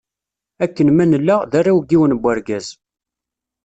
[0.63, 2.67] Akken ma nella, d arraw n yiwen n wergaz.